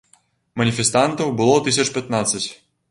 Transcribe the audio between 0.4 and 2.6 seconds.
Маніфестантаў было тысяч пятнаццаць.